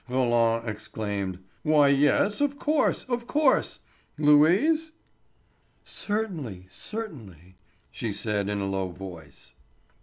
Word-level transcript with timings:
Roland 0.09 0.67
exclaimed: 0.67 1.37
"Why, 1.61 1.89
yes, 1.89 2.41
of 2.41 2.57
course—of 2.57 3.27
course, 3.27 3.81
Louise?" 4.17 4.93
"Certainly, 5.83 6.65
certainly," 6.71 7.59
she 7.91 8.11
said 8.11 8.49
in 8.49 8.59
a 8.61 8.65
low 8.67 8.89
voice. 8.89 9.53